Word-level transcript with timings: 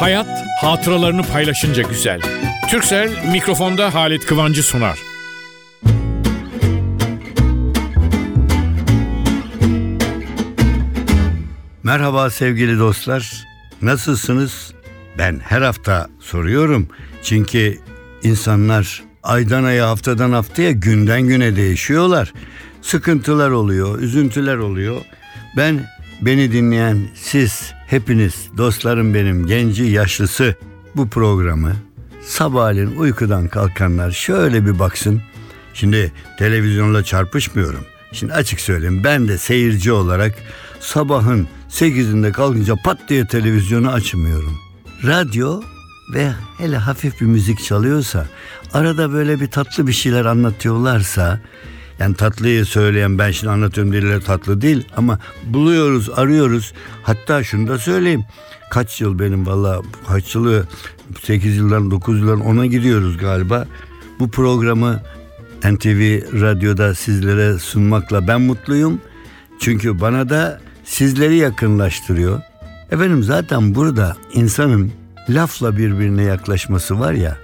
Hayat 0.00 0.46
hatıralarını 0.60 1.22
paylaşınca 1.22 1.82
güzel. 1.82 2.20
Türksel 2.70 3.26
mikrofonda 3.32 3.94
Halit 3.94 4.26
Kıvancı 4.26 4.62
sunar. 4.62 4.98
Merhaba 11.82 12.30
sevgili 12.30 12.78
dostlar. 12.78 13.46
Nasılsınız? 13.82 14.72
Ben 15.18 15.40
her 15.44 15.62
hafta 15.62 16.08
soruyorum. 16.20 16.88
Çünkü 17.22 17.78
insanlar 18.22 19.02
aydan 19.22 19.64
aya 19.64 19.88
haftadan 19.88 20.32
haftaya 20.32 20.70
günden 20.70 21.22
güne 21.22 21.56
değişiyorlar. 21.56 22.32
Sıkıntılar 22.82 23.50
oluyor, 23.50 23.98
üzüntüler 23.98 24.56
oluyor. 24.56 25.00
Ben 25.56 25.80
beni 26.22 26.52
dinleyen 26.52 27.08
siz 27.14 27.79
hepiniz 27.90 28.48
dostlarım 28.56 29.14
benim 29.14 29.46
genci 29.46 29.84
yaşlısı 29.84 30.54
bu 30.96 31.08
programı 31.08 31.72
sabahleyin 32.22 32.96
uykudan 32.96 33.48
kalkanlar 33.48 34.10
şöyle 34.10 34.66
bir 34.66 34.78
baksın. 34.78 35.22
Şimdi 35.74 36.12
televizyonla 36.38 37.04
çarpışmıyorum. 37.04 37.84
Şimdi 38.12 38.32
açık 38.32 38.60
söyleyeyim 38.60 39.04
ben 39.04 39.28
de 39.28 39.38
seyirci 39.38 39.92
olarak 39.92 40.34
sabahın 40.80 41.48
8'inde 41.70 42.32
kalkınca 42.32 42.76
pat 42.84 42.98
diye 43.08 43.26
televizyonu 43.26 43.90
açmıyorum. 43.90 44.58
Radyo 45.06 45.62
ve 46.14 46.32
hele 46.58 46.76
hafif 46.76 47.20
bir 47.20 47.26
müzik 47.26 47.64
çalıyorsa 47.64 48.26
arada 48.72 49.12
böyle 49.12 49.40
bir 49.40 49.50
tatlı 49.50 49.86
bir 49.86 49.92
şeyler 49.92 50.24
anlatıyorlarsa 50.24 51.40
yani 52.00 52.14
tatlıyı 52.14 52.64
söyleyen 52.64 53.18
ben 53.18 53.30
şimdi 53.30 53.52
anlatıyorum 53.52 53.92
diliyle 53.92 54.20
tatlı 54.20 54.60
değil 54.60 54.84
ama 54.96 55.18
buluyoruz 55.44 56.10
arıyoruz 56.10 56.72
hatta 57.02 57.44
şunu 57.44 57.68
da 57.68 57.78
söyleyeyim 57.78 58.24
kaç 58.70 59.00
yıl 59.00 59.18
benim 59.18 59.46
valla 59.46 59.82
kaç 60.08 60.34
yılı 60.34 60.66
8 61.22 61.56
yıldan 61.56 61.90
9 61.90 62.20
yıldan 62.20 62.40
ona 62.40 62.66
gidiyoruz 62.66 63.18
galiba 63.18 63.66
bu 64.20 64.30
programı 64.30 65.00
NTV 65.64 66.22
Radyo'da 66.40 66.94
sizlere 66.94 67.58
sunmakla 67.58 68.28
ben 68.28 68.40
mutluyum. 68.40 69.00
Çünkü 69.58 70.00
bana 70.00 70.28
da 70.28 70.60
sizleri 70.84 71.36
yakınlaştırıyor. 71.36 72.40
Efendim 72.90 73.22
zaten 73.22 73.74
burada 73.74 74.16
insanın 74.34 74.92
lafla 75.28 75.76
birbirine 75.76 76.22
yaklaşması 76.22 77.00
var 77.00 77.12
ya. 77.12 77.36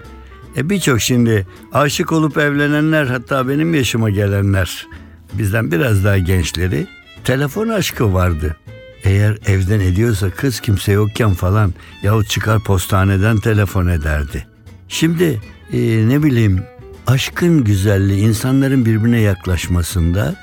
E 0.57 0.71
birçok 0.71 1.01
şimdi 1.01 1.47
aşık 1.73 2.13
olup 2.13 2.39
evlenenler 2.39 3.07
hatta 3.07 3.49
benim 3.49 3.75
yaşıma 3.75 4.11
gelenler 4.11 4.87
bizden 5.33 5.73
biraz 5.73 6.05
daha 6.05 6.19
gençleri 6.19 6.87
telefon 7.25 7.69
aşkı 7.69 8.15
vardı. 8.15 8.57
Eğer 9.05 9.39
evden 9.47 9.81
ediyorsa 9.81 10.31
kız 10.31 10.61
kimse 10.61 10.93
yokken 10.93 11.35
falan 11.35 11.75
yahut 12.03 12.29
çıkar 12.29 12.65
postaneden 12.65 13.37
telefon 13.37 13.87
ederdi. 13.87 14.47
Şimdi 14.89 15.41
e, 15.73 16.09
ne 16.09 16.23
bileyim 16.23 16.63
aşkın 17.07 17.65
güzelliği 17.65 18.21
insanların 18.21 18.87
birbirine 18.87 19.21
yaklaşmasında 19.21 20.37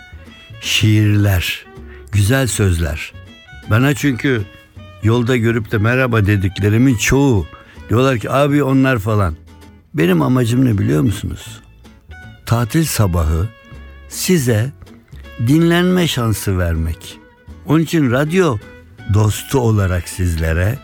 şiirler, 0.62 1.66
güzel 2.12 2.48
sözler. 2.48 3.14
Bana 3.70 3.96
çünkü 3.96 4.42
yolda 5.04 5.38
görüp 5.38 5.72
de 5.72 5.78
merhaba 5.78 6.26
dediklerimin 6.26 6.98
çoğu 6.98 7.46
diyorlar 7.90 8.18
ki 8.20 8.32
abi 8.32 8.64
onlar 8.64 9.00
falan. 9.00 9.36
Benim 9.94 10.22
amacım 10.22 10.66
ne 10.66 10.78
biliyor 10.78 11.02
musunuz? 11.02 11.62
Tatil 12.46 12.86
sabahı 12.86 13.50
size 14.10 14.72
dinlenme 15.48 16.08
şansı 16.08 16.58
vermek. 16.58 17.20
Onun 17.66 17.80
için 17.80 18.12
radyo 18.12 18.58
dostu 19.14 19.60
olarak 19.60 20.10
sizlere 20.10 20.80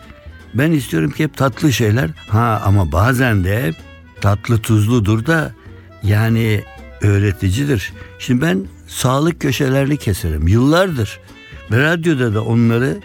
ben 0.54 0.72
istiyorum 0.72 1.10
ki 1.10 1.24
hep 1.24 1.36
tatlı 1.36 1.72
şeyler. 1.72 2.10
Ha 2.28 2.62
ama 2.64 2.92
bazen 2.92 3.44
de 3.44 3.72
tatlı 4.20 4.58
tuzludur 4.58 5.26
da 5.26 5.54
yani 6.02 6.64
öğreticidir. 7.02 7.92
Şimdi 8.18 8.42
ben 8.42 8.66
sağlık 8.86 9.40
köşelerini 9.40 9.96
keserim 9.96 10.48
yıllardır. 10.48 11.18
Ve 11.70 11.82
radyoda 11.82 12.34
da 12.34 12.44
onları 12.44 13.00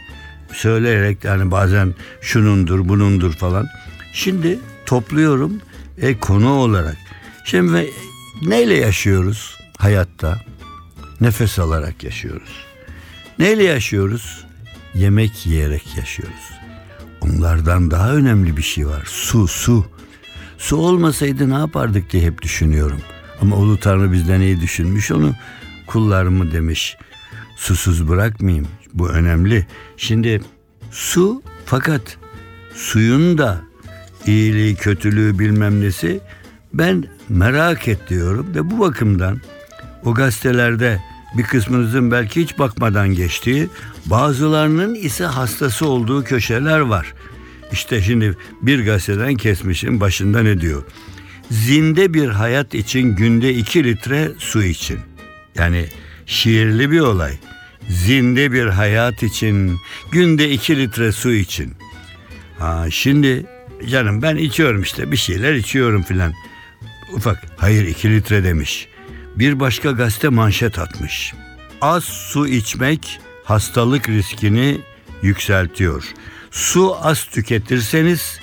söyleyerek 0.53 1.23
yani 1.23 1.51
bazen 1.51 1.95
şunundur 2.21 2.89
bunundur 2.89 3.33
falan. 3.33 3.67
Şimdi 4.13 4.59
topluyorum 4.85 5.61
e, 5.97 6.19
konu 6.19 6.53
olarak. 6.53 6.97
Şimdi 7.45 7.91
neyle 8.41 8.73
yaşıyoruz 8.73 9.57
hayatta? 9.77 10.41
Nefes 11.21 11.59
alarak 11.59 12.03
yaşıyoruz. 12.03 12.65
Neyle 13.39 13.63
yaşıyoruz? 13.63 14.45
Yemek 14.93 15.45
yiyerek 15.45 15.97
yaşıyoruz. 15.97 16.51
Onlardan 17.21 17.91
daha 17.91 18.13
önemli 18.13 18.57
bir 18.57 18.61
şey 18.61 18.87
var. 18.87 19.03
Su, 19.05 19.47
su. 19.47 19.85
Su 20.57 20.77
olmasaydı 20.77 21.49
ne 21.49 21.53
yapardık 21.53 22.11
diye 22.11 22.23
hep 22.23 22.41
düşünüyorum. 22.41 23.01
Ama 23.41 23.55
Ulu 23.55 23.79
Tanrı 23.79 24.11
bizden 24.11 24.41
iyi 24.41 24.61
düşünmüş 24.61 25.11
onu 25.11 25.33
kullarımı 25.87 26.51
demiş. 26.51 26.97
Susuz 27.55 28.07
bırakmayayım. 28.07 28.67
Bu 28.93 29.09
önemli. 29.09 29.67
Şimdi 29.97 30.41
su 30.91 31.41
fakat 31.65 32.17
suyun 32.73 33.37
da 33.37 33.61
iyiliği, 34.27 34.75
kötülüğü 34.75 35.39
bilmem 35.39 35.81
nesi 35.81 36.19
ben 36.73 37.03
merak 37.29 37.87
et 37.87 37.99
diyorum 38.09 38.47
ve 38.55 38.71
bu 38.71 38.79
bakımdan 38.79 39.41
o 40.05 40.13
gazetelerde 40.13 41.01
bir 41.37 41.43
kısmınızın 41.43 42.11
belki 42.11 42.41
hiç 42.41 42.59
bakmadan 42.59 43.09
geçtiği, 43.09 43.69
bazılarının 44.05 44.95
ise 44.95 45.25
hastası 45.25 45.87
olduğu 45.87 46.23
köşeler 46.23 46.79
var. 46.79 47.13
İşte 47.71 48.01
şimdi 48.01 48.37
bir 48.61 48.85
gazeteden 48.85 49.35
kesmişim 49.35 50.01
başında 50.01 50.43
ne 50.43 50.61
diyor? 50.61 50.83
Zinde 51.51 52.13
bir 52.13 52.27
hayat 52.27 52.75
için 52.75 53.15
günde 53.15 53.53
iki 53.53 53.83
litre 53.83 54.31
su 54.37 54.63
için. 54.63 54.99
Yani 55.55 55.85
şiirli 56.25 56.91
bir 56.91 56.99
olay. 56.99 57.33
Zinde 57.89 58.51
bir 58.51 58.65
hayat 58.65 59.23
için 59.23 59.77
günde 60.11 60.51
iki 60.51 60.77
litre 60.77 61.11
su 61.11 61.31
için. 61.31 61.73
Ha, 62.59 62.85
şimdi 62.91 63.45
canım 63.89 64.21
ben 64.21 64.35
içiyorum 64.35 64.81
işte 64.81 65.11
bir 65.11 65.17
şeyler 65.17 65.53
içiyorum 65.53 66.03
filan. 66.03 66.33
Ufak 67.13 67.43
hayır 67.57 67.87
iki 67.87 68.11
litre 68.11 68.43
demiş. 68.43 68.87
Bir 69.35 69.59
başka 69.59 69.91
gazete 69.91 70.29
manşet 70.29 70.79
atmış. 70.79 71.33
Az 71.81 72.03
su 72.03 72.47
içmek 72.47 73.19
hastalık 73.43 74.09
riskini 74.09 74.77
yükseltiyor. 75.21 76.03
Su 76.51 76.95
az 77.01 77.25
tüketirseniz 77.25 78.39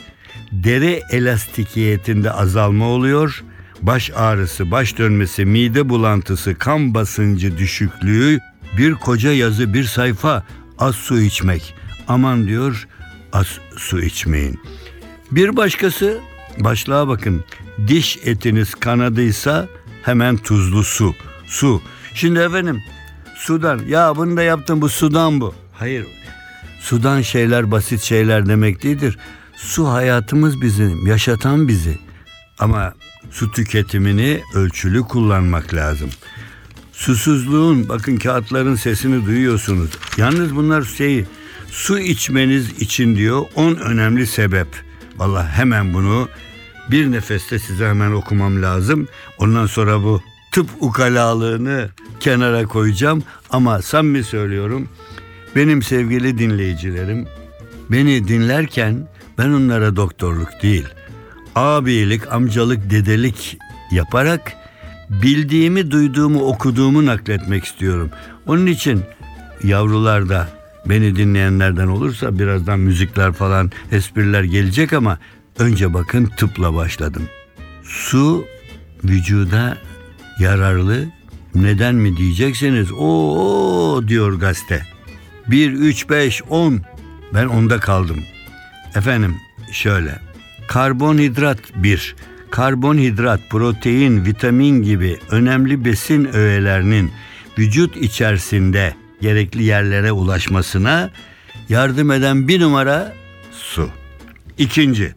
deri 0.53 1.03
elastikiyetinde 1.11 2.33
azalma 2.33 2.87
oluyor. 2.87 3.45
Baş 3.83 4.11
ağrısı, 4.11 4.71
baş 4.71 4.99
dönmesi, 4.99 5.45
mide 5.45 5.89
bulantısı, 5.89 6.55
kan 6.55 6.95
basıncı 6.95 7.59
düşüklüğü, 7.59 8.41
bir 8.79 8.95
koca 8.95 9.33
yazı, 9.33 9.75
bir 9.75 9.85
sayfa 9.85 10.47
az 10.79 10.95
su 10.95 11.21
içmek. 11.21 11.75
Aman 12.09 12.47
diyor 12.47 12.89
az 13.33 13.47
su 13.77 14.03
içmeyin. 14.03 14.61
Bir 15.33 15.57
başkası 15.57 16.21
başlığa 16.59 17.09
bakın. 17.09 17.45
Diş 17.89 18.19
etiniz 18.25 18.75
kanadıysa 18.75 19.69
hemen 20.03 20.37
tuzlu 20.37 20.85
su. 20.85 21.15
Su. 21.47 21.83
Şimdi 22.15 22.41
efendim 22.41 22.83
sudan 23.37 23.81
ya 23.89 24.17
bunu 24.17 24.37
da 24.37 24.43
yaptım 24.43 24.81
bu 24.81 24.89
sudan 24.89 25.41
bu. 25.41 25.55
Hayır 25.73 26.07
sudan 26.81 27.23
şeyler 27.23 27.71
basit 27.71 28.01
şeyler 28.01 28.47
demek 28.47 28.83
değildir. 28.83 29.19
Su 29.57 29.89
hayatımız 29.89 30.61
bizim 30.61 31.07
yaşatan 31.07 31.69
bizi. 31.69 31.99
Ama 32.59 32.95
su 33.31 33.53
tüketimini 33.53 34.41
ölçülü 34.55 35.03
kullanmak 35.03 35.75
lazım. 35.75 36.11
Susuzluğun 36.93 37.89
bakın 37.89 38.17
kağıtların 38.17 38.75
sesini 38.75 39.27
duyuyorsunuz. 39.27 39.91
Yalnız 40.17 40.57
bunlar 40.57 40.83
şeyi 40.83 41.27
su 41.71 41.99
içmeniz 41.99 42.83
için 42.83 43.17
diyor 43.17 43.43
10 43.55 43.75
önemli 43.75 44.27
sebep. 44.27 44.92
Vallahi 45.17 45.49
hemen 45.49 45.95
bunu 45.95 46.29
bir 46.91 47.13
nefeste 47.13 47.59
size 47.59 47.89
hemen 47.89 48.13
okumam 48.13 48.63
lazım. 48.63 49.09
Ondan 49.39 49.67
sonra 49.67 50.03
bu 50.03 50.23
tıp 50.53 50.71
ukalalığını 50.81 51.89
kenara 52.21 52.67
koyacağım 52.67 53.23
ama 53.51 53.83
samimi 53.83 54.25
söylüyorum. 54.25 54.89
Benim 55.57 55.83
sevgili 55.83 56.39
dinleyicilerim 56.39 57.29
beni 57.91 58.29
dinlerken 58.29 59.09
ben 59.39 59.49
onlara 59.49 59.97
doktorluk 59.97 60.63
değil, 60.63 60.89
abilik, 61.55 62.33
amcalık, 62.33 62.91
dedelik 62.91 63.59
yaparak 63.91 64.53
bildiğimi, 65.11 65.91
duyduğumu, 65.91 66.41
okuduğumu 66.41 67.07
nakletmek 67.07 67.65
istiyorum. 67.65 68.11
Onun 68.47 68.67
için 68.67 69.03
yavrular 69.65 70.29
da 70.29 70.49
beni 70.87 71.17
dinleyenlerden 71.17 71.87
olursa 71.87 72.39
birazdan 72.39 72.81
müzikler 72.81 73.33
falan, 73.33 73.71
espriler 73.93 74.43
gelecek 74.43 74.93
ama 74.93 75.19
önce 75.59 75.95
bakın 75.95 76.25
tıpla 76.37 76.75
başladım. 76.75 77.23
Su 77.83 78.45
vücuda 79.05 79.79
yararlı. 80.39 81.05
Neden 81.55 81.95
mi 81.95 82.17
diyecekseniz 82.17 82.93
o 82.93 84.03
diyor 84.09 84.33
gazete. 84.33 84.87
1, 85.47 85.73
3, 85.73 86.11
5, 86.11 86.43
10 86.49 86.81
ben 87.35 87.47
onda 87.47 87.81
kaldım. 87.81 88.21
Efendim 88.95 89.37
şöyle. 89.73 90.19
Karbonhidrat 90.69 91.59
1. 91.77 92.17
Karbonhidrat, 92.51 93.41
protein, 93.51 94.25
vitamin 94.25 94.83
gibi 94.83 95.19
önemli 95.31 95.85
besin 95.85 96.29
öğelerinin 96.35 97.11
vücut 97.59 97.97
içerisinde 97.97 98.95
gerekli 99.23 99.65
yerlere 99.65 100.13
ulaşmasına 100.13 101.11
yardım 101.69 102.11
eden 102.11 102.49
bir 102.49 102.61
numara 102.61 103.13
su. 103.53 103.89
İkinci, 104.59 105.15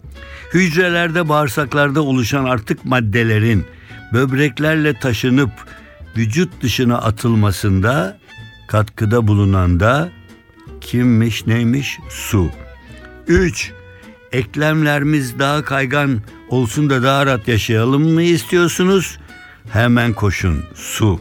hücrelerde 0.54 1.30
bağırsaklarda 1.30 2.02
oluşan 2.02 2.46
artık 2.46 2.86
maddelerin 2.86 3.66
böbreklerle 4.14 4.94
taşınıp 4.94 5.52
vücut 6.18 6.62
dışına 6.62 6.98
atılmasında 6.98 8.18
katkıda 8.68 9.28
bulunan 9.28 9.80
da 9.80 10.10
kimmiş 10.82 11.48
neymiş 11.48 12.00
su. 12.10 12.50
3. 13.28 13.72
Eklemlerimiz 14.32 15.40
daha 15.40 15.64
kaygan 15.64 16.22
olsun 16.50 16.90
da 16.90 17.04
daha 17.04 17.26
rahat 17.26 17.48
yaşayalım 17.48 18.14
mı 18.14 18.22
istiyorsunuz? 18.22 19.18
Hemen 19.70 20.14
koşun 20.14 20.64
su. 20.76 21.20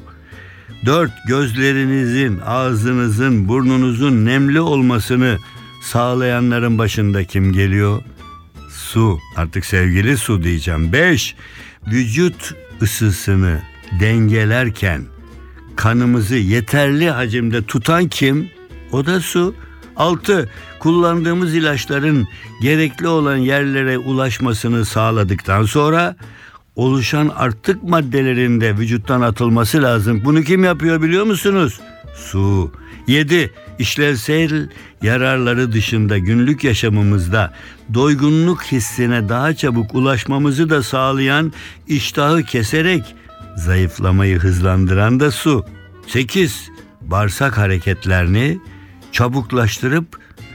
4. 0.86 1.12
Gözlerinizin, 1.26 2.40
ağzınızın, 2.46 3.48
burnunuzun 3.48 4.25
nemli 4.25 4.60
olmasını 4.60 5.38
sağlayanların 5.82 6.78
başında 6.78 7.25
kim 7.25 7.52
geliyor? 7.52 8.02
Su. 8.70 9.19
Artık 9.36 9.66
sevgili 9.66 10.16
su 10.16 10.42
diyeceğim. 10.42 10.92
5. 10.92 11.34
Vücut 11.86 12.54
ısısını 12.82 13.62
dengelerken 14.00 15.02
kanımızı 15.76 16.36
yeterli 16.36 17.10
hacimde 17.10 17.62
tutan 17.62 18.08
kim? 18.08 18.50
O 18.92 19.06
da 19.06 19.20
su. 19.20 19.54
6. 19.96 20.50
Kullandığımız 20.78 21.54
ilaçların 21.54 22.28
gerekli 22.62 23.08
olan 23.08 23.37
yerlere 23.37 23.98
ulaşmasını 23.98 24.84
sağladıktan 24.84 25.64
sonra 25.64 26.16
oluşan 26.76 27.32
artık 27.37 27.82
maddelerin 27.82 28.61
de 28.61 28.76
vücuttan 28.76 29.21
atılması 29.21 29.82
lazım. 29.82 30.23
Bunu 30.25 30.43
kim 30.43 30.65
yapıyor 30.65 31.03
biliyor 31.03 31.25
musunuz? 31.25 31.81
Su. 32.15 32.73
7. 33.06 33.50
İşlevsel 33.79 34.69
yararları 35.03 35.73
dışında 35.73 36.19
günlük 36.19 36.65
yaşamımızda 36.65 37.55
doygunluk 37.94 38.62
hissine 38.62 39.29
daha 39.29 39.55
çabuk 39.55 39.94
ulaşmamızı 39.94 40.71
da 40.71 40.82
sağlayan 40.82 41.53
iştahı 41.87 42.43
keserek 42.43 43.15
zayıflamayı 43.56 44.38
hızlandıran 44.38 45.21
da 45.21 45.31
su. 45.31 45.67
8. 46.06 46.71
Bağırsak 47.00 47.59
hareketlerini 47.59 48.59
çabuklaştırıp 49.12 50.06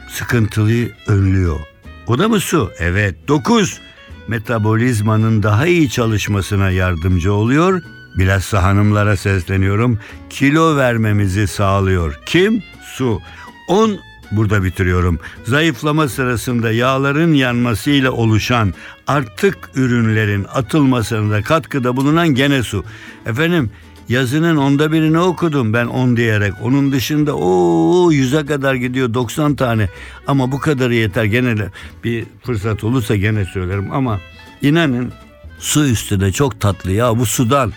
sıkıntılıyı 0.10 0.92
önlüyor. 1.08 1.60
O 2.08 2.20
da 2.20 2.30
mı 2.30 2.40
su? 2.40 2.72
Evet. 2.80 3.28
9. 3.28 3.80
Metabolizmanın 4.30 5.44
daha 5.44 5.68
iyi 5.68 5.90
çalışmasına 5.90 6.72
yardımcı 6.72 7.34
oluyor. 7.34 7.82
Bilhassa 8.16 8.64
hanımlara 8.64 9.18
sesleniyorum. 9.18 10.00
Kilo 10.30 10.78
vermemizi 10.78 11.48
sağlıyor. 11.48 12.20
Kim? 12.26 12.64
Su. 12.84 13.22
10 13.68 14.00
burada 14.32 14.64
bitiriyorum. 14.64 15.20
Zayıflama 15.46 16.08
sırasında 16.08 16.72
yağların 16.72 17.34
yanmasıyla 17.34 18.12
oluşan 18.12 18.74
artık 19.08 19.58
ürünlerin 19.76 20.46
atılmasında 20.54 21.42
katkıda 21.42 21.98
bulunan 21.98 22.28
gene 22.28 22.64
su. 22.64 22.86
Efendim 23.26 23.72
yazının 24.10 24.58
onda 24.58 24.92
birini 24.92 25.20
okudum 25.20 25.74
ben 25.74 25.86
on 25.86 26.18
diyerek. 26.18 26.54
Onun 26.62 26.92
dışında 26.92 27.34
o 27.36 28.12
yüze 28.12 28.46
kadar 28.46 28.76
gidiyor 28.76 29.14
90 29.14 29.56
tane. 29.56 29.90
Ama 30.28 30.52
bu 30.52 30.60
kadarı 30.60 30.96
yeter. 30.96 31.24
Gene 31.24 31.56
bir 32.04 32.26
fırsat 32.44 32.84
olursa 32.84 33.16
gene 33.16 33.46
söylerim 33.46 33.92
ama 33.92 34.20
inanın 34.62 35.12
su 35.60 35.86
üstü 35.86 36.20
de 36.20 36.32
çok 36.32 36.62
tatlı 36.62 36.92
ya 36.92 37.20
bu 37.20 37.26
sudan. 37.26 37.74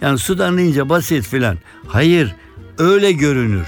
Yani 0.00 0.18
sudan 0.18 0.58
deyince 0.58 0.88
basit 0.88 1.26
filan. 1.26 1.58
Hayır 1.86 2.34
öyle 2.78 3.12
görünür. 3.12 3.66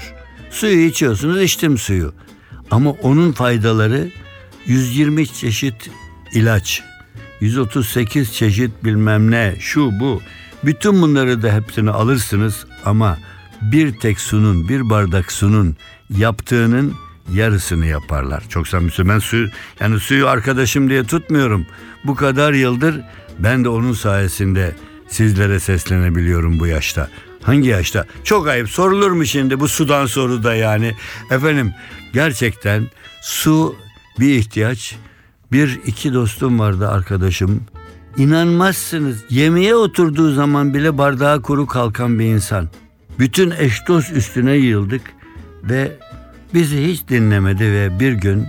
Suyu 0.51 0.87
içiyorsunuz 0.87 1.41
içtim 1.41 1.77
suyu. 1.77 2.13
Ama 2.71 2.91
onun 2.91 3.31
faydaları 3.31 4.09
120 4.65 5.27
çeşit 5.27 5.89
ilaç, 6.33 6.83
138 7.41 8.33
çeşit 8.33 8.71
bilmem 8.83 9.31
ne, 9.31 9.55
şu 9.59 9.99
bu. 9.99 10.21
Bütün 10.65 11.01
bunları 11.01 11.41
da 11.41 11.53
hepsini 11.53 11.91
alırsınız 11.91 12.65
ama 12.85 13.17
bir 13.61 13.99
tek 13.99 14.19
sunun, 14.19 14.69
bir 14.69 14.89
bardak 14.89 15.31
sunun 15.31 15.75
yaptığının 16.09 16.93
yarısını 17.33 17.85
yaparlar. 17.85 18.43
Çok 18.49 18.67
samimi. 18.67 18.91
Ben 18.99 19.19
suyu, 19.19 19.49
yani 19.79 19.99
suyu 19.99 20.27
arkadaşım 20.27 20.89
diye 20.89 21.03
tutmuyorum. 21.03 21.65
Bu 22.03 22.15
kadar 22.15 22.53
yıldır 22.53 23.01
ben 23.39 23.63
de 23.63 23.69
onun 23.69 23.93
sayesinde 23.93 24.75
sizlere 25.07 25.59
seslenebiliyorum 25.59 26.59
bu 26.59 26.67
yaşta. 26.67 27.09
Hangi 27.41 27.69
yaşta? 27.69 28.05
Çok 28.23 28.47
ayıp 28.47 28.69
sorulur 28.69 29.11
mu 29.11 29.25
şimdi 29.25 29.59
bu 29.59 29.67
sudan 29.67 30.05
soru 30.05 30.43
da 30.43 30.55
yani. 30.55 30.95
Efendim 31.31 31.73
gerçekten 32.13 32.87
su 33.21 33.75
bir 34.19 34.35
ihtiyaç. 34.35 34.95
Bir 35.51 35.79
iki 35.85 36.13
dostum 36.13 36.59
vardı 36.59 36.89
arkadaşım. 36.89 37.61
İnanmazsınız 38.17 39.23
yemeğe 39.29 39.75
oturduğu 39.75 40.31
zaman 40.33 40.73
bile 40.73 40.97
bardağı 40.97 41.41
kuru 41.41 41.67
kalkan 41.67 42.19
bir 42.19 42.25
insan. 42.25 42.69
Bütün 43.19 43.51
eş 43.51 43.87
dost 43.87 44.11
üstüne 44.11 44.53
yıldık 44.53 45.01
ve 45.63 45.91
bizi 46.53 46.87
hiç 46.87 47.07
dinlemedi 47.07 47.63
ve 47.63 47.99
bir 47.99 48.13
gün 48.13 48.47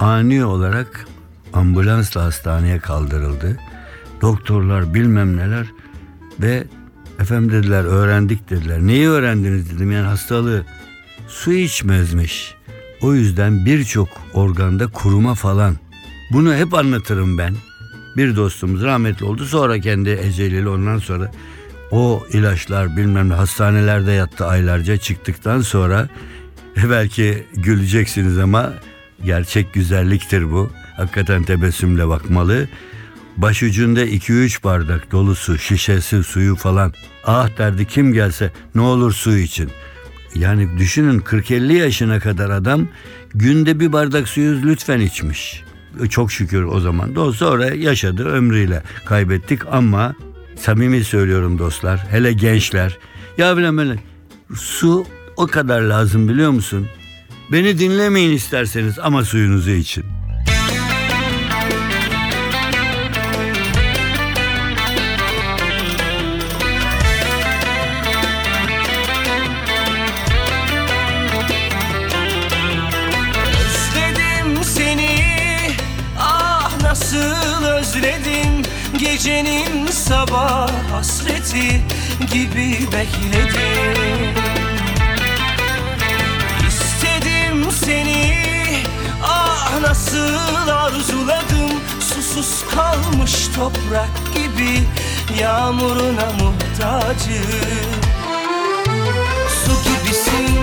ani 0.00 0.44
olarak 0.44 1.06
ambulansla 1.52 2.24
hastaneye 2.24 2.78
kaldırıldı. 2.78 3.58
Doktorlar 4.20 4.94
bilmem 4.94 5.36
neler 5.36 5.66
ve 6.40 6.64
efendim 7.20 7.52
dediler 7.52 7.84
öğrendik 7.84 8.50
dediler. 8.50 8.80
Neyi 8.80 9.08
öğrendiniz 9.08 9.70
dedim 9.70 9.92
yani 9.92 10.06
hastalığı 10.06 10.64
su 11.28 11.52
içmezmiş. 11.52 12.54
O 13.02 13.14
yüzden 13.14 13.66
birçok 13.66 14.08
organda 14.34 14.86
kuruma 14.86 15.34
falan. 15.34 15.74
Bunu 16.32 16.54
hep 16.54 16.74
anlatırım 16.74 17.38
ben. 17.38 17.54
Bir 18.18 18.36
dostumuz 18.36 18.82
rahmetli 18.82 19.24
oldu 19.24 19.44
sonra 19.44 19.80
kendi 19.80 20.10
eceliyle 20.10 20.68
ondan 20.68 20.98
sonra 20.98 21.30
o 21.90 22.26
ilaçlar 22.32 22.96
bilmem 22.96 23.28
ne 23.28 23.34
hastanelerde 23.34 24.12
yattı 24.12 24.46
aylarca 24.46 24.96
çıktıktan 24.96 25.60
sonra 25.60 26.08
belki 26.76 27.46
güleceksiniz 27.54 28.38
ama 28.38 28.72
gerçek 29.24 29.74
güzelliktir 29.74 30.52
bu. 30.52 30.70
Hakikaten 30.96 31.42
tebessümle 31.42 32.08
bakmalı. 32.08 32.68
Başucunda 33.36 34.04
2-3 34.04 34.64
bardak 34.64 35.12
dolusu, 35.12 35.58
şişesi, 35.58 36.22
suyu 36.22 36.56
falan. 36.56 36.92
Ah 37.24 37.58
derdi 37.58 37.84
kim 37.86 38.12
gelse 38.12 38.52
ne 38.74 38.80
olur 38.80 39.12
su 39.12 39.36
için. 39.36 39.70
Yani 40.34 40.78
düşünün 40.78 41.20
40-50 41.20 41.72
yaşına 41.72 42.20
kadar 42.20 42.50
adam 42.50 42.88
günde 43.34 43.80
bir 43.80 43.92
bardak 43.92 44.28
suyu 44.28 44.62
lütfen 44.62 45.00
içmiş. 45.00 45.67
Çok 46.10 46.32
şükür 46.32 46.62
o 46.62 46.80
zaman 46.80 47.16
da 47.16 47.32
sonra 47.32 47.66
yaşadı 47.66 48.24
ömrüyle 48.24 48.82
kaybettik 49.04 49.60
ama 49.70 50.14
samimi 50.56 51.04
söylüyorum 51.04 51.58
dostlar 51.58 52.06
hele 52.10 52.32
gençler. 52.32 52.98
Ya 53.38 53.56
bilemem 53.56 53.98
su 54.54 55.06
o 55.36 55.46
kadar 55.46 55.80
lazım 55.80 56.28
biliyor 56.28 56.50
musun? 56.50 56.86
Beni 57.52 57.78
dinlemeyin 57.78 58.32
isterseniz 58.32 58.98
ama 58.98 59.24
suyunuzu 59.24 59.70
için. 59.70 60.04
Gecenin 79.38 79.86
sabah 79.86 80.70
hasreti 80.92 81.82
gibi 82.32 82.78
bekledim. 82.92 84.34
İstedim 86.68 87.70
seni 87.84 88.34
ah 89.22 89.80
nasıl 89.80 90.68
arzuladım. 90.68 91.70
Susuz 92.00 92.64
kalmış 92.74 93.48
toprak 93.56 94.34
gibi 94.34 94.84
yağmuruna 95.40 96.32
muhtacım. 96.40 97.90
Su 99.64 99.72
gibisin, 99.84 100.58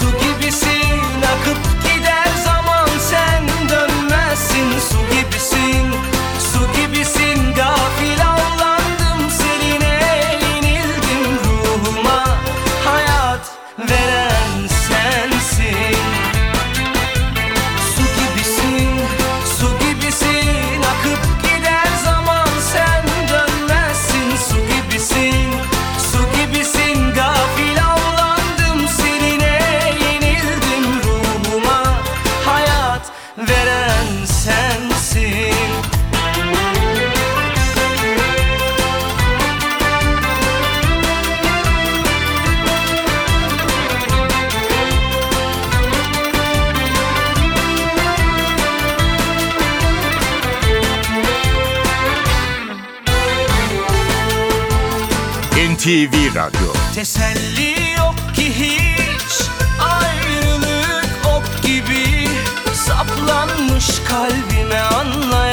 su 0.00 0.06
gibisin. 0.18 1.00
Akıp 1.18 1.82
gider 1.82 2.28
zaman 2.44 2.88
sen 3.10 3.48
dönmezsin. 3.68 4.78
Su 4.90 5.09
veren 33.46 34.26
sensin. 34.26 35.54
NTV 55.80 56.34
Radyo. 56.34 56.72
Teselli 56.94 57.89
kalbime 64.08 64.80
anlayan 64.80 65.49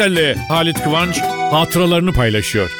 Türkcell'le 0.00 0.34
Halit 0.48 0.82
Kıvanç 0.82 1.20
hatıralarını 1.50 2.12
paylaşıyor. 2.12 2.70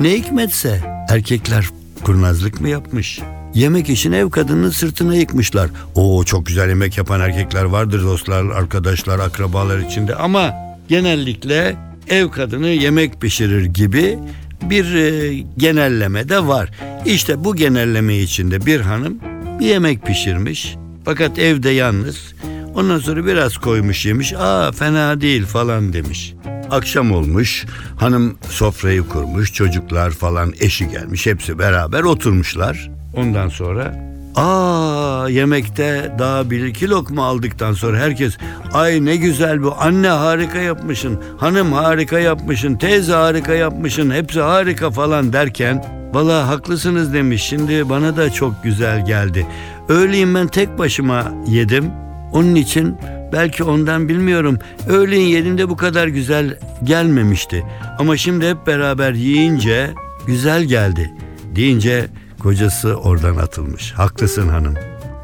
Ne 0.00 0.10
hikmetse 0.10 0.80
erkekler 1.08 1.66
kurnazlık 2.04 2.60
mı 2.60 2.68
yapmış? 2.68 3.20
Yemek 3.54 3.88
için 3.88 4.12
ev 4.12 4.30
kadının 4.30 4.70
sırtına 4.70 5.14
yıkmışlar. 5.14 5.70
Oo 5.94 6.24
çok 6.24 6.46
güzel 6.46 6.68
yemek 6.68 6.98
yapan 6.98 7.20
erkekler 7.20 7.64
vardır 7.64 8.02
dostlar, 8.02 8.44
arkadaşlar, 8.44 9.18
akrabalar 9.18 9.78
içinde 9.78 10.14
ama 10.14 10.52
genellikle 10.88 11.76
ev 12.08 12.28
kadını 12.28 12.68
yemek 12.68 13.20
pişirir 13.20 13.64
gibi 13.64 14.18
bir 14.62 14.94
e, 14.94 15.34
genelleme 15.56 16.28
de 16.28 16.46
var. 16.46 16.70
İşte 17.06 17.44
bu 17.44 17.56
genelleme 17.56 18.18
içinde 18.18 18.66
bir 18.66 18.80
hanım 18.80 19.18
bir 19.60 19.66
yemek 19.66 20.06
pişirmiş 20.06 20.76
fakat 21.04 21.38
evde 21.38 21.70
yalnız. 21.70 22.34
Ondan 22.74 22.98
sonra 22.98 23.26
biraz 23.26 23.58
koymuş 23.58 24.06
yemiş. 24.06 24.32
Aa 24.32 24.72
fena 24.72 25.20
değil 25.20 25.46
falan 25.46 25.92
demiş. 25.92 26.34
Akşam 26.70 27.12
olmuş, 27.12 27.66
hanım 27.96 28.38
sofrayı 28.48 29.08
kurmuş, 29.08 29.52
çocuklar 29.52 30.10
falan 30.10 30.52
eşi 30.60 30.88
gelmiş, 30.88 31.26
hepsi 31.26 31.58
beraber 31.58 32.02
oturmuşlar. 32.02 32.90
Ondan 33.16 33.48
sonra 33.48 34.14
aa 34.36 35.28
yemekte 35.30 36.12
daha 36.18 36.50
bir 36.50 36.66
iki 36.66 36.90
lokma 36.90 37.24
aldıktan 37.24 37.72
sonra 37.72 37.98
herkes 37.98 38.36
ay 38.72 39.04
ne 39.04 39.16
güzel 39.16 39.62
bu 39.62 39.74
anne 39.78 40.08
harika 40.08 40.58
yapmışsın, 40.58 41.20
hanım 41.38 41.72
harika 41.72 42.18
yapmışsın, 42.18 42.74
teyze 42.74 43.12
harika 43.12 43.54
yapmışsın, 43.54 44.10
hepsi 44.10 44.40
harika 44.40 44.90
falan 44.90 45.32
derken 45.32 45.84
Valla 46.14 46.48
haklısınız 46.48 47.12
demiş 47.12 47.42
şimdi 47.42 47.88
bana 47.88 48.16
da 48.16 48.30
çok 48.30 48.64
güzel 48.64 49.06
geldi. 49.06 49.46
Öğleyin 49.88 50.34
ben 50.34 50.46
tek 50.46 50.78
başıma 50.78 51.32
yedim. 51.46 52.03
Onun 52.34 52.54
için 52.54 52.96
belki 53.32 53.64
ondan 53.64 54.08
bilmiyorum. 54.08 54.58
Öğleyin 54.88 55.26
yediğimde 55.26 55.68
bu 55.68 55.76
kadar 55.76 56.08
güzel 56.08 56.58
gelmemişti. 56.84 57.64
Ama 57.98 58.16
şimdi 58.16 58.48
hep 58.48 58.66
beraber 58.66 59.12
yiyince 59.12 59.90
güzel 60.26 60.64
geldi. 60.64 61.10
Deyince 61.56 62.06
kocası 62.38 62.94
oradan 62.94 63.36
atılmış. 63.36 63.92
Haklısın 63.92 64.48
hanım. 64.48 64.74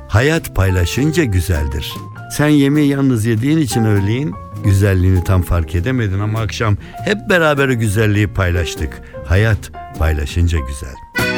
Hayat 0.09 0.55
paylaşınca 0.57 1.25
güzeldir. 1.25 1.93
Sen 2.33 2.49
yemeği 2.49 2.88
yalnız 2.88 3.26
yediğin 3.26 3.59
için 3.59 3.85
öğleyin 3.85 4.35
güzelliğini 4.64 5.25
tam 5.25 5.43
fark 5.43 5.75
edemedin 5.75 6.19
ama 6.21 6.40
akşam 6.40 6.76
hep 7.05 7.19
beraber 7.31 7.69
o 7.69 7.79
güzelliği 7.79 8.29
paylaştık. 8.29 9.02
Hayat 9.26 9.73
paylaşınca 9.99 10.59
güzel. 10.59 11.30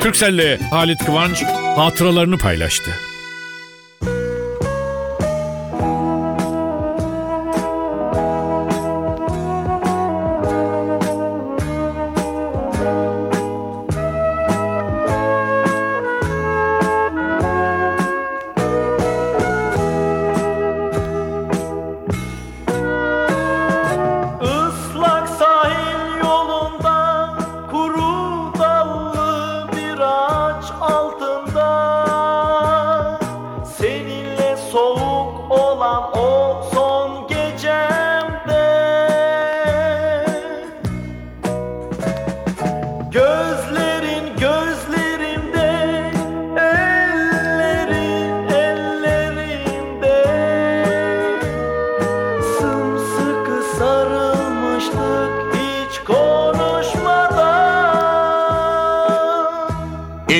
Türkcell'le 0.00 0.58
Halit 0.70 1.04
Kıvanç 1.04 1.42
hatıralarını 1.76 2.38
paylaştı. 2.38 2.90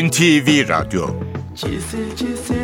NTV 0.02 0.69
Radyo. 0.69 1.07
Çisil 1.54 2.16
çisil 2.16 2.60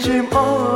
benim 0.00 0.24
içim 0.24 0.69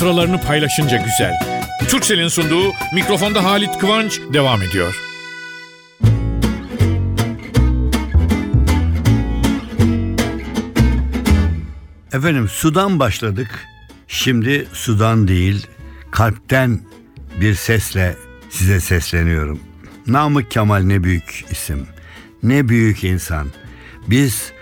hatıralarını 0.00 0.40
paylaşınca 0.40 0.96
güzel. 0.96 1.32
Türksel'in 1.88 2.28
sunduğu 2.28 2.72
mikrofonda 2.94 3.44
Halit 3.44 3.78
Kıvanç 3.78 4.20
devam 4.32 4.62
ediyor. 4.62 4.94
Efendim 12.12 12.48
sudan 12.48 12.98
başladık. 12.98 13.66
Şimdi 14.08 14.66
sudan 14.72 15.28
değil, 15.28 15.66
kalpten 16.10 16.80
bir 17.40 17.54
sesle 17.54 18.16
size 18.50 18.80
sesleniyorum. 18.80 19.60
Namık 20.06 20.50
Kemal 20.50 20.82
ne 20.82 21.04
büyük 21.04 21.44
isim. 21.50 21.86
Ne 22.42 22.68
büyük 22.68 23.04
insan. 23.04 23.46
Biz 24.06 24.52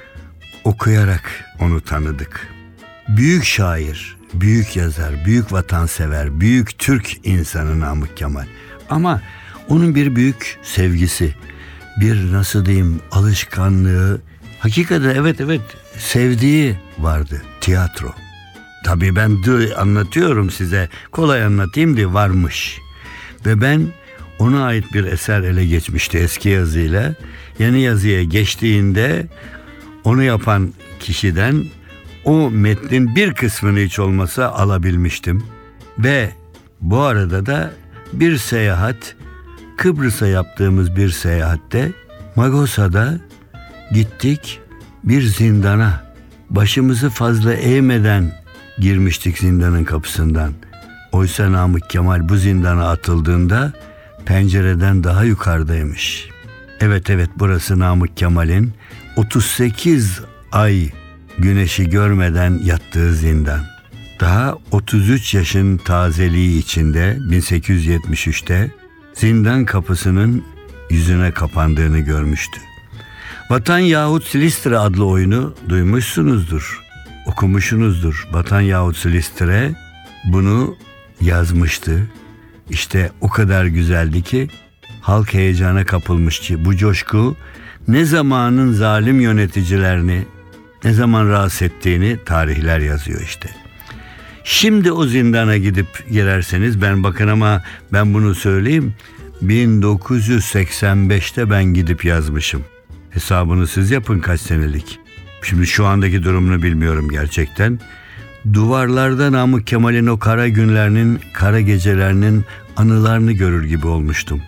okuyarak 0.65 1.45
onu 1.61 1.81
tanıdık. 1.81 2.49
Büyük 3.09 3.45
şair, 3.45 4.18
büyük 4.35 4.77
yazar, 4.77 5.25
büyük 5.25 5.53
vatansever, 5.53 6.41
büyük 6.41 6.79
Türk 6.79 7.27
insanı 7.27 7.81
Namık 7.81 8.17
Kemal. 8.17 8.47
Ama 8.91 9.23
onun 9.69 9.95
bir 9.95 10.17
büyük 10.17 10.59
sevgisi, 10.63 11.35
bir 12.01 12.33
nasıl 12.33 12.67
diyeyim 12.67 13.01
alışkanlığı, 13.11 14.21
hakikaten 14.59 15.15
evet 15.15 15.41
evet 15.41 15.61
sevdiği 15.99 16.77
vardı 16.99 17.43
tiyatro. 17.61 18.15
Tabii 18.85 19.17
ben 19.17 19.45
de 19.45 19.75
anlatıyorum 19.75 20.51
size 20.51 20.89
kolay 21.13 21.45
anlatayım 21.45 21.97
diye 21.97 22.13
varmış. 22.13 22.79
Ve 23.47 23.61
ben 23.61 23.87
ona 24.39 24.65
ait 24.65 24.93
bir 24.93 25.05
eser 25.05 25.43
ele 25.43 25.67
geçmişti 25.67 26.19
eski 26.19 26.49
yazıyla. 26.49 27.15
Yeni 27.59 27.81
yazıya 27.81 28.23
geçtiğinde 28.25 29.27
onu 30.05 30.23
yapan 30.23 30.73
kişiden 31.01 31.65
o 32.29 32.51
metnin 32.51 33.17
bir 33.17 33.35
kısmını 33.35 33.79
hiç 33.79 33.99
olmasa 33.99 34.49
alabilmiştim. 34.49 35.45
Ve 35.99 36.31
bu 36.81 36.99
arada 36.99 37.47
da 37.47 37.73
bir 38.13 38.37
seyahat 38.37 39.17
Kıbrıs'a 39.77 40.27
yaptığımız 40.27 40.97
bir 40.97 41.09
seyahatte 41.09 41.93
Magosa'da 42.37 43.19
gittik 43.93 44.61
bir 45.05 45.23
zindana. 45.23 46.05
Başımızı 46.51 47.11
fazla 47.11 47.55
eğmeden 47.55 48.33
girmiştik 48.79 49.39
zindanın 49.39 49.85
kapısından. 49.85 50.53
Oysa 51.13 51.53
Namık 51.53 51.91
Kemal 51.91 52.29
bu 52.29 52.37
zindana 52.37 52.91
atıldığında 52.91 53.73
pencereden 54.27 55.05
daha 55.05 55.25
yukarıdaymış. 55.25 56.29
Evet 56.81 57.11
evet 57.11 57.31
burası 57.37 57.79
Namık 57.79 58.17
Kemal'in 58.17 58.73
38 59.17 60.21
ay 60.53 60.91
güneşi 61.39 61.91
görmeden 61.91 62.61
yattığı 62.65 63.15
zindan. 63.15 63.61
Daha 64.21 64.59
33 64.71 65.35
yaşın 65.35 65.77
tazeliği 65.77 66.59
içinde 66.59 67.19
1873'te 67.31 68.71
zindan 69.15 69.65
kapısının 69.65 70.45
yüzüne 70.91 71.33
kapandığını 71.33 71.99
görmüştü. 71.99 72.61
Vatan 73.51 73.79
yahut 73.79 74.25
Silistre 74.25 74.79
adlı 74.79 75.07
oyunu 75.07 75.55
duymuşsunuzdur, 75.69 76.81
okumuşsunuzdur. 77.27 78.29
Vatan 78.33 78.61
yahut 78.61 78.97
Silistre 78.97 79.75
bunu 80.25 80.77
yazmıştı. 81.21 82.11
İşte 82.71 83.11
o 83.21 83.29
kadar 83.29 83.65
güzeldi 83.65 84.23
ki 84.23 84.49
halk 85.01 85.35
heyecana 85.35 85.85
kapılmıştı. 85.85 86.65
Bu 86.65 86.77
coşku 86.77 87.37
ne 87.89 88.05
zamanın 88.05 88.73
zalim 88.73 89.21
yöneticilerini 89.21 90.25
ne 90.89 90.95
zaman 90.95 91.29
rahatsız 91.29 91.63
ettiğini 91.63 92.19
tarihler 92.25 92.79
yazıyor 92.79 93.21
işte. 93.21 93.49
Şimdi 94.45 94.93
o 94.93 95.07
zindana 95.07 95.57
gidip 95.57 95.87
girerseniz 96.11 96.83
ben 96.83 97.05
bakın 97.05 97.29
ama 97.29 97.63
ben 97.93 98.15
bunu 98.15 98.35
söyleyeyim. 98.35 98.95
1985'te 99.43 101.51
ben 101.51 101.65
gidip 101.65 102.05
yazmışım. 102.05 102.65
Hesabını 103.11 103.67
siz 103.67 103.91
yapın 103.91 104.21
kaç 104.21 104.41
senelik. 104.41 104.99
Şimdi 105.43 105.67
şu 105.67 105.87
andaki 105.87 106.23
durumunu 106.23 106.63
bilmiyorum 106.63 107.09
gerçekten. 107.11 107.81
Duvarlarda 108.53 109.33
Namık 109.33 109.67
Kemal'in 109.67 110.07
o 110.07 110.19
kara 110.19 110.49
günlerinin, 110.49 111.21
kara 111.33 111.61
gecelerinin 111.61 112.45
anılarını 112.77 113.33
görür 113.33 113.65
gibi 113.65 113.87
olmuştum. 113.87 114.43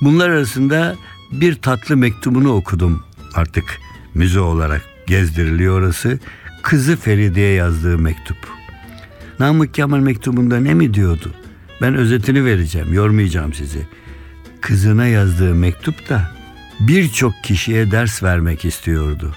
Bunlar 0.00 0.28
arasında 0.28 0.96
bir 1.32 1.54
tatlı 1.54 1.96
mektubunu 1.96 2.52
okudum. 2.52 3.02
Artık 3.34 3.64
müze 4.14 4.40
olarak 4.40 4.97
gezdiriliyor 5.08 5.80
orası. 5.80 6.18
Kızı 6.62 6.96
Feride'ye 6.96 7.52
yazdığı 7.52 7.98
mektup. 7.98 8.36
Namık 9.40 9.74
Kemal 9.74 9.98
mektubunda 9.98 10.60
ne 10.60 10.74
mi 10.74 10.94
diyordu? 10.94 11.34
Ben 11.82 11.94
özetini 11.94 12.44
vereceğim, 12.44 12.94
yormayacağım 12.94 13.54
sizi. 13.54 13.86
Kızına 14.60 15.06
yazdığı 15.06 15.54
mektupta 15.54 16.34
birçok 16.80 17.34
kişiye 17.42 17.90
ders 17.90 18.22
vermek 18.22 18.64
istiyordu. 18.64 19.34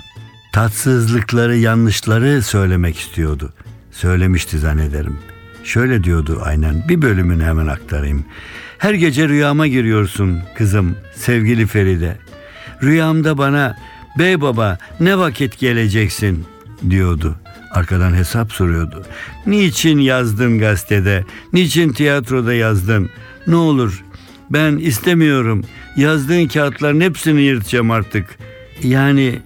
Tatsızlıkları, 0.54 1.58
yanlışları 1.58 2.42
söylemek 2.42 3.00
istiyordu. 3.00 3.54
Söylemişti 3.92 4.60
zannederim. 4.60 5.20
Şöyle 5.64 6.04
diyordu 6.04 6.42
aynen. 6.46 6.84
Bir 6.90 7.02
bölümünü 7.02 7.44
hemen 7.44 7.68
aktarayım. 7.68 8.26
Her 8.78 8.94
gece 8.94 9.30
rüyama 9.30 9.68
giriyorsun 9.68 10.40
kızım, 10.58 10.96
sevgili 11.16 11.68
Feride. 11.68 12.18
Rüyamda 12.84 13.38
bana 13.38 13.78
bey 14.20 14.42
baba 14.42 14.78
ne 15.00 15.18
vakit 15.18 15.60
geleceksin 15.60 16.46
diyordu. 16.90 17.36
Arkadan 17.72 18.16
hesap 18.16 18.52
soruyordu. 18.52 19.04
Niçin 19.46 20.00
yazdın 20.00 20.60
gazetede? 20.60 21.26
Niçin 21.54 21.94
tiyatroda 21.94 22.54
yazdın? 22.54 23.10
Ne 23.48 23.56
olur 23.56 24.04
ben 24.50 24.78
istemiyorum. 24.78 25.64
Yazdığın 25.98 26.48
kağıtların 26.48 27.02
hepsini 27.02 27.42
yırtacağım 27.42 27.92
artık. 27.92 28.26
Yani 28.84 29.40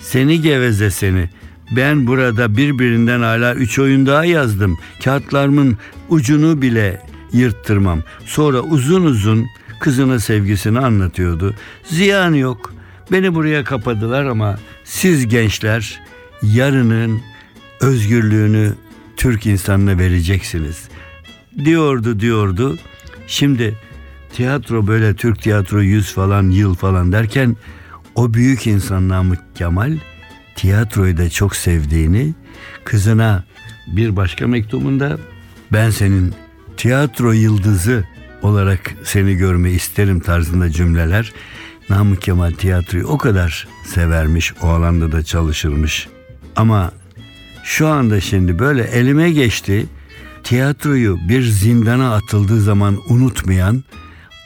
seni 0.00 0.42
geveze 0.42 0.90
seni. 0.90 1.30
Ben 1.76 2.06
burada 2.06 2.56
birbirinden 2.56 3.20
hala 3.20 3.54
üç 3.54 3.78
oyun 3.78 4.06
daha 4.06 4.24
yazdım. 4.24 4.78
Kağıtlarımın 5.04 5.78
ucunu 6.08 6.62
bile 6.62 7.02
yırttırmam. 7.32 8.02
Sonra 8.26 8.60
uzun 8.60 9.02
uzun 9.04 9.46
kızına 9.80 10.18
sevgisini 10.18 10.78
anlatıyordu. 10.78 11.54
Ziyan 11.84 12.34
yok. 12.34 12.73
Beni 13.12 13.34
buraya 13.34 13.64
kapadılar 13.64 14.24
ama 14.24 14.58
siz 14.84 15.28
gençler 15.28 16.00
yarının 16.42 17.22
özgürlüğünü 17.80 18.74
Türk 19.16 19.46
insanına 19.46 19.98
vereceksiniz. 19.98 20.88
Diyordu 21.64 22.20
diyordu. 22.20 22.78
Şimdi 23.26 23.78
tiyatro 24.32 24.86
böyle 24.86 25.14
Türk 25.14 25.42
tiyatro 25.42 25.80
100 25.80 26.12
falan 26.12 26.50
yıl 26.50 26.74
falan 26.74 27.12
derken 27.12 27.56
o 28.14 28.34
büyük 28.34 28.66
insan 28.66 29.08
Namık 29.08 29.56
Kemal 29.56 29.98
tiyatroyu 30.56 31.16
da 31.16 31.30
çok 31.30 31.56
sevdiğini 31.56 32.34
kızına 32.84 33.44
bir 33.86 34.16
başka 34.16 34.46
mektubunda 34.46 35.18
ben 35.72 35.90
senin 35.90 36.34
tiyatro 36.76 37.32
yıldızı 37.32 38.04
olarak 38.42 38.94
seni 39.04 39.34
görme 39.36 39.70
isterim 39.70 40.20
tarzında 40.20 40.70
cümleler. 40.70 41.32
Namık 41.90 42.22
Kemal 42.22 42.50
tiyatroyu 42.50 43.06
o 43.06 43.18
kadar 43.18 43.68
severmiş, 43.84 44.54
o 44.62 44.66
alanda 44.66 45.12
da 45.12 45.22
çalışırmış. 45.22 46.08
Ama 46.56 46.92
şu 47.64 47.88
anda 47.88 48.20
şimdi 48.20 48.58
böyle 48.58 48.82
elime 48.82 49.30
geçti. 49.30 49.86
Tiyatroyu 50.44 51.18
bir 51.28 51.42
zindana 51.42 52.14
atıldığı 52.14 52.60
zaman 52.60 52.98
unutmayan, 53.08 53.84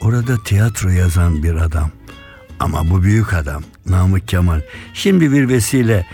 orada 0.01 0.43
tiyatro 0.43 0.89
yazan 0.89 1.43
bir 1.43 1.55
adam. 1.55 1.91
Ama 2.59 2.89
bu 2.89 3.03
büyük 3.03 3.33
adam 3.33 3.63
Namık 3.85 4.27
Kemal. 4.27 4.61
Şimdi 4.93 5.31
bir 5.31 5.49
vesile 5.49 6.05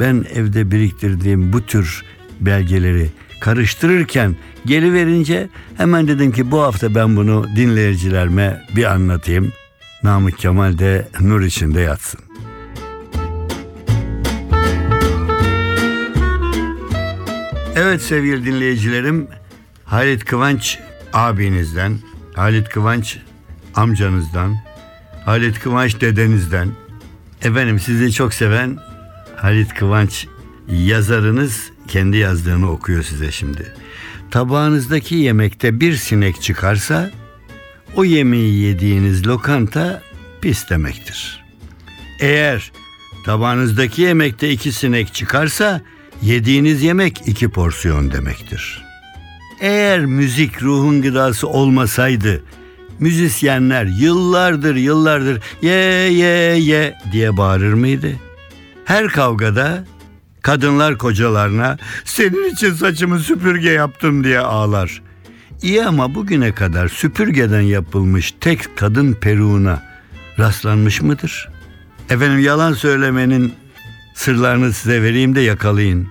ben 0.00 0.24
evde 0.34 0.70
biriktirdiğim 0.70 1.52
bu 1.52 1.66
tür 1.66 2.02
belgeleri 2.40 3.10
karıştırırken 3.40 4.36
geliverince 4.66 5.48
hemen 5.76 6.08
dedim 6.08 6.32
ki 6.32 6.50
bu 6.50 6.62
hafta 6.62 6.94
ben 6.94 7.16
bunu 7.16 7.46
dinleyicilerime 7.56 8.66
bir 8.76 8.84
anlatayım. 8.84 9.52
Namık 10.04 10.38
Kemal 10.38 10.78
de 10.78 11.08
nur 11.20 11.40
içinde 11.40 11.80
yatsın. 11.80 12.20
Evet 17.76 18.02
sevgili 18.02 18.44
dinleyicilerim 18.44 19.28
Halit 19.84 20.24
Kıvanç 20.24 20.78
abinizden, 21.12 21.98
Halit 22.34 22.68
Kıvanç 22.68 23.18
amcanızdan, 23.74 24.56
Halit 25.24 25.60
Kıvanç 25.60 26.00
dedenizden, 26.00 26.68
efendim 27.42 27.80
sizi 27.80 28.12
çok 28.12 28.34
seven 28.34 28.78
Halit 29.36 29.74
Kıvanç 29.74 30.26
yazarınız 30.68 31.70
kendi 31.88 32.16
yazdığını 32.16 32.70
okuyor 32.70 33.02
size 33.02 33.32
şimdi. 33.32 33.74
Tabağınızdaki 34.30 35.14
yemekte 35.14 35.80
bir 35.80 35.94
sinek 35.96 36.42
çıkarsa 36.42 37.10
o 37.96 38.04
yemeği 38.04 38.54
yediğiniz 38.54 39.26
lokanta 39.26 40.02
pis 40.40 40.70
demektir. 40.70 41.44
Eğer 42.20 42.72
tabağınızdaki 43.24 44.02
yemekte 44.02 44.50
iki 44.50 44.72
sinek 44.72 45.14
çıkarsa 45.14 45.80
yediğiniz 46.22 46.82
yemek 46.82 47.22
iki 47.26 47.48
porsiyon 47.48 48.12
demektir. 48.12 48.84
Eğer 49.60 50.06
müzik 50.06 50.62
ruhun 50.62 51.02
gıdası 51.02 51.48
olmasaydı 51.48 52.42
müzisyenler 52.98 53.84
yıllardır 53.84 54.74
yıllardır 54.74 55.42
ye 55.62 55.74
ye 56.12 56.56
ye 56.56 56.98
diye 57.12 57.36
bağırır 57.36 57.72
mıydı? 57.72 58.12
Her 58.84 59.08
kavgada 59.08 59.84
kadınlar 60.42 60.98
kocalarına 60.98 61.78
senin 62.04 62.50
için 62.50 62.72
saçımı 62.72 63.18
süpürge 63.18 63.70
yaptım 63.70 64.24
diye 64.24 64.40
ağlar. 64.40 65.02
İyi 65.62 65.84
ama 65.84 66.14
bugüne 66.14 66.52
kadar 66.52 66.88
süpürgeden 66.88 67.60
yapılmış 67.60 68.34
tek 68.40 68.76
kadın 68.76 69.12
peruğuna 69.12 69.82
rastlanmış 70.38 71.02
mıdır? 71.02 71.48
Efendim 72.10 72.38
yalan 72.38 72.72
söylemenin 72.72 73.52
sırlarını 74.14 74.72
size 74.72 75.02
vereyim 75.02 75.34
de 75.34 75.40
yakalayın. 75.40 76.08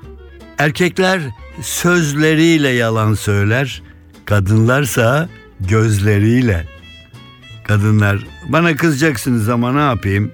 Erkekler 0.57 1.21
sözleriyle 1.61 2.69
yalan 2.69 3.13
söyler, 3.13 3.81
kadınlarsa 4.25 5.29
gözleriyle. 5.59 6.65
Kadınlar 7.67 8.27
bana 8.49 8.75
kızacaksınız 8.75 9.49
ama 9.49 9.73
ne 9.73 9.79
yapayım? 9.79 10.31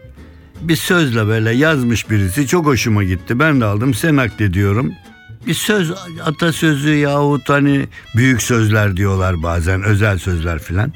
Bir 0.62 0.76
sözle 0.76 1.28
böyle 1.28 1.52
yazmış 1.52 2.10
birisi 2.10 2.48
çok 2.48 2.66
hoşuma 2.66 3.04
gitti. 3.04 3.40
Ben 3.40 3.62
de 3.62 3.66
aldım 3.66 3.94
sen 3.94 4.16
naklediyorum. 4.16 4.94
Bir 5.48 5.54
söz 5.54 5.92
atasözü 6.26 6.96
yahut 6.96 7.50
hani 7.50 7.88
büyük 8.16 8.42
sözler 8.42 8.98
diyorlar 8.98 9.44
bazen 9.44 9.84
özel 9.84 10.18
sözler 10.18 10.60
filan. 10.60 10.94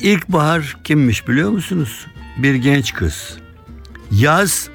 İlkbahar 0.00 0.76
kimmiş 0.84 1.28
biliyor 1.28 1.50
musunuz? 1.50 2.06
Bir 2.36 2.54
genç 2.54 2.94
kız. 2.94 3.38
Yaz 4.10 4.68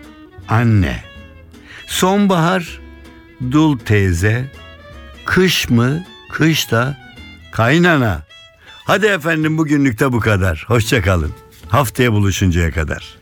anne. 0.50 1.04
Sonbahar 1.88 2.80
dul 3.52 3.78
teyze. 3.80 4.52
Kış 5.26 5.70
mı? 5.70 6.04
Kış 6.32 6.72
da 6.72 6.98
kaynana. 7.52 8.22
Hadi 8.86 9.06
efendim 9.06 9.58
bugünlük 9.58 10.00
de 10.00 10.12
bu 10.12 10.20
kadar. 10.20 10.66
Hoşçakalın. 10.68 11.32
Haftaya 11.70 12.14
buluşuncaya 12.14 12.72
kadar. 12.72 13.18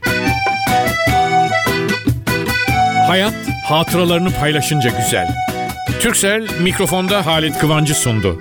Hayat 3.07 3.33
hatıralarını 3.65 4.33
paylaşınca 4.39 4.89
güzel. 4.89 5.50
Türksel 5.87 6.47
mikrofonda 6.61 7.25
Halit 7.25 7.57
Kıvancı 7.57 7.95
sundu. 7.95 8.39